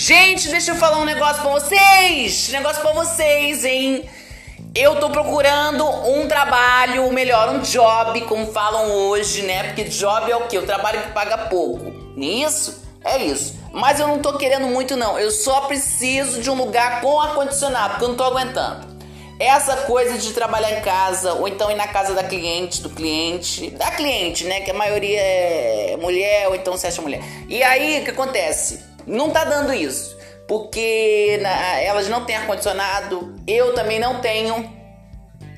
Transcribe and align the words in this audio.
Gente, 0.00 0.48
deixa 0.48 0.70
eu 0.70 0.76
falar 0.76 0.98
um 1.00 1.04
negócio 1.04 1.42
pra 1.42 1.50
vocês. 1.50 2.50
Negócio 2.50 2.80
pra 2.80 2.92
vocês, 2.92 3.64
hein? 3.64 4.08
Eu 4.72 4.94
tô 5.00 5.10
procurando 5.10 5.84
um 5.84 6.28
trabalho, 6.28 7.12
melhor, 7.12 7.48
um 7.48 7.58
job, 7.58 8.20
como 8.26 8.46
falam 8.52 8.92
hoje, 8.92 9.42
né? 9.42 9.64
Porque 9.64 9.82
job 9.82 10.30
é 10.30 10.36
o 10.36 10.46
quê? 10.46 10.56
O 10.56 10.64
trabalho 10.64 11.02
que 11.02 11.10
paga 11.10 11.36
pouco. 11.36 11.92
Isso? 12.16 12.80
É 13.04 13.18
isso. 13.18 13.58
Mas 13.72 13.98
eu 13.98 14.06
não 14.06 14.20
tô 14.20 14.38
querendo 14.38 14.68
muito, 14.68 14.94
não. 14.94 15.18
Eu 15.18 15.32
só 15.32 15.62
preciso 15.62 16.40
de 16.40 16.48
um 16.48 16.54
lugar 16.54 17.00
com 17.00 17.20
ar-condicionado, 17.20 17.94
porque 17.94 18.04
eu 18.04 18.08
não 18.10 18.16
tô 18.16 18.22
aguentando. 18.22 18.86
Essa 19.40 19.78
coisa 19.78 20.16
de 20.16 20.32
trabalhar 20.32 20.78
em 20.78 20.80
casa, 20.80 21.32
ou 21.32 21.48
então 21.48 21.72
ir 21.72 21.76
na 21.76 21.88
casa 21.88 22.14
da 22.14 22.22
cliente, 22.22 22.80
do 22.82 22.90
cliente, 22.90 23.70
da 23.70 23.90
cliente, 23.90 24.44
né? 24.44 24.60
Que 24.60 24.70
a 24.70 24.74
maioria 24.74 25.20
é 25.20 25.96
mulher, 26.00 26.46
ou 26.46 26.54
então 26.54 26.76
se 26.76 26.86
acha 26.86 27.02
mulher. 27.02 27.20
E 27.48 27.64
aí, 27.64 28.00
o 28.00 28.04
que 28.04 28.10
acontece? 28.12 28.87
Não 29.08 29.30
tá 29.30 29.44
dando 29.44 29.72
isso. 29.72 30.16
Porque 30.46 31.38
na, 31.42 31.80
elas 31.80 32.08
não 32.08 32.24
têm 32.24 32.36
ar-condicionado, 32.36 33.34
eu 33.46 33.74
também 33.74 33.98
não 33.98 34.20
tenho. 34.20 34.72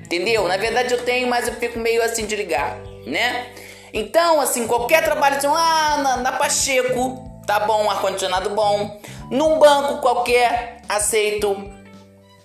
Entendeu? 0.03 0.49
Na 0.49 0.57
verdade 0.57 0.93
eu 0.95 1.05
tenho, 1.05 1.29
mas 1.29 1.47
eu 1.47 1.55
fico 1.55 1.79
meio 1.79 2.03
assim 2.03 2.27
de 2.27 2.35
ligar, 2.35 2.79
né? 3.07 3.47
Então, 3.93 4.41
assim, 4.41 4.67
qualquer 4.67 5.05
trabalho, 5.05 5.37
assim, 5.37 5.47
ah, 5.49 6.01
na, 6.03 6.17
na 6.19 6.33
Pacheco, 6.33 7.43
tá 7.47 7.61
bom, 7.61 7.91
ar-condicionado 7.91 8.51
bom. 8.51 9.01
Num 9.31 9.59
banco 9.59 9.99
qualquer, 10.01 10.83
aceito. 10.89 11.71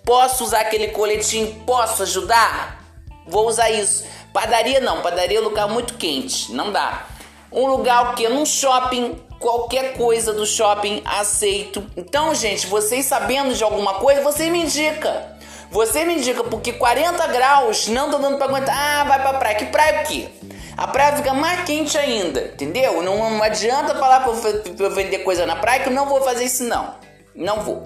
Posso 0.04 0.44
usar 0.44 0.60
aquele 0.60 0.88
coletinho? 0.88 1.52
Posso 1.66 2.02
ajudar? 2.04 2.84
Vou 3.26 3.48
usar 3.48 3.70
isso. 3.70 4.04
Padaria 4.32 4.80
não, 4.80 5.02
padaria 5.02 5.38
é 5.38 5.40
um 5.40 5.44
lugar 5.44 5.68
muito 5.68 5.94
quente, 5.94 6.52
não 6.52 6.70
dá. 6.70 7.06
Um 7.50 7.66
lugar 7.66 8.12
o 8.12 8.14
quê? 8.14 8.28
Num 8.28 8.46
shopping, 8.46 9.20
qualquer 9.38 9.94
coisa 9.94 10.32
do 10.32 10.46
shopping 10.46 11.02
aceito. 11.04 11.84
Então, 11.96 12.34
gente, 12.34 12.66
vocês 12.66 13.06
sabendo 13.06 13.54
de 13.54 13.62
alguma 13.62 13.94
coisa, 13.94 14.22
você 14.22 14.50
me 14.50 14.62
indica. 14.62 15.36
Você 15.70 16.04
me 16.04 16.14
indica, 16.14 16.44
porque 16.44 16.72
40 16.72 17.26
graus 17.28 17.88
não 17.88 18.10
tá 18.10 18.18
dando 18.18 18.36
pra 18.36 18.46
aguentar. 18.46 18.76
Ah, 18.76 19.04
vai 19.04 19.20
pra 19.20 19.34
praia. 19.34 19.56
Que 19.56 19.66
praia 19.66 20.02
o 20.02 20.06
quê? 20.06 20.28
A 20.76 20.86
praia 20.86 21.16
fica 21.16 21.32
mais 21.32 21.64
quente 21.64 21.96
ainda, 21.96 22.40
entendeu? 22.52 23.02
Não, 23.02 23.30
não 23.30 23.42
adianta 23.42 23.94
falar 23.94 24.20
pra 24.20 24.32
eu, 24.32 24.74
pra 24.74 24.86
eu 24.86 24.90
vender 24.90 25.18
coisa 25.20 25.46
na 25.46 25.56
praia 25.56 25.80
que 25.80 25.88
eu 25.88 25.92
não 25.92 26.06
vou 26.06 26.20
fazer 26.20 26.44
isso, 26.44 26.64
não. 26.64 26.94
Não 27.34 27.62
vou. 27.62 27.82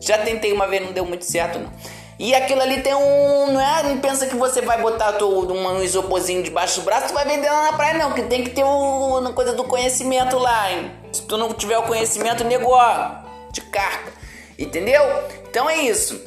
Já 0.00 0.18
tentei 0.18 0.52
uma 0.52 0.66
vez, 0.68 0.84
não 0.84 0.92
deu 0.92 1.04
muito 1.04 1.24
certo, 1.24 1.58
não. 1.58 1.70
E 2.18 2.34
aquilo 2.34 2.60
ali 2.60 2.82
tem 2.82 2.94
um. 2.94 3.52
Não 3.52 3.60
é? 3.60 3.82
Não 3.84 3.98
pensa 3.98 4.26
que 4.26 4.34
você 4.34 4.60
vai 4.60 4.80
botar 4.82 5.12
todo 5.12 5.54
um 5.54 5.82
isoporzinho 5.82 6.42
debaixo 6.42 6.80
do 6.80 6.84
braço, 6.84 7.08
tu 7.08 7.14
vai 7.14 7.24
vender 7.24 7.48
lá 7.48 7.70
na 7.70 7.72
praia, 7.74 7.94
não. 7.94 8.12
Que 8.12 8.22
tem 8.22 8.42
que 8.42 8.50
ter 8.50 8.64
uma 8.64 9.32
coisa 9.32 9.52
do 9.52 9.62
conhecimento 9.64 10.36
lá, 10.36 10.72
hein? 10.72 10.90
Se 11.12 11.22
tu 11.22 11.36
não 11.36 11.52
tiver 11.52 11.78
o 11.78 11.84
conhecimento, 11.84 12.42
negócio 12.42 13.18
de 13.52 13.60
carta. 13.60 14.12
Entendeu? 14.58 15.02
Então 15.48 15.70
é 15.70 15.76
isso. 15.76 16.20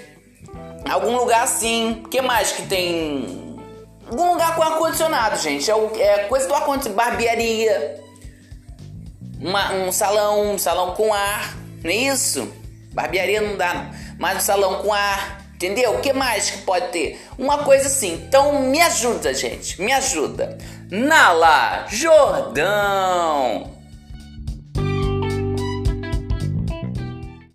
Algum 0.89 1.17
lugar 1.17 1.43
assim. 1.43 2.03
Que 2.09 2.21
mais 2.21 2.53
que 2.53 2.63
tem? 2.63 3.57
Algum 4.09 4.31
lugar 4.31 4.55
com 4.55 4.63
ar-condicionado, 4.63 5.37
gente. 5.39 5.69
É, 5.69 5.75
o, 5.75 5.91
é 5.97 6.19
coisa 6.25 6.47
do 6.47 6.53
ar-condicionado. 6.53 6.95
Barbearia. 6.95 8.01
Uma, 9.41 9.73
um 9.73 9.91
salão, 9.91 10.53
um 10.53 10.57
salão 10.57 10.93
com 10.95 11.13
ar. 11.13 11.53
Não 11.83 11.91
é 11.91 11.95
isso? 11.95 12.49
Barbearia 12.93 13.41
não 13.41 13.57
dá, 13.57 13.73
não. 13.73 13.91
Mas 14.17 14.37
um 14.37 14.39
salão 14.39 14.81
com 14.81 14.93
ar. 14.93 15.40
Entendeu? 15.61 15.93
O 15.93 16.01
que 16.01 16.11
mais 16.11 16.49
que 16.49 16.57
pode 16.63 16.87
ter? 16.87 17.23
Uma 17.37 17.59
coisa 17.59 17.85
assim. 17.85 18.13
Então 18.27 18.63
me 18.63 18.81
ajuda, 18.81 19.31
gente. 19.31 19.79
Me 19.79 19.93
ajuda. 19.93 20.57
Nala 20.89 21.85
Jordão. 21.87 23.80